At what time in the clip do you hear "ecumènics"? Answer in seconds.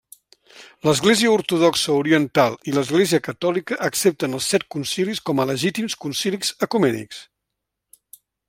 6.69-7.25